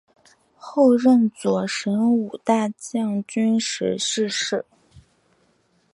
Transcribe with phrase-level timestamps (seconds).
[0.55, 4.65] 后任左神武大将军时逝世。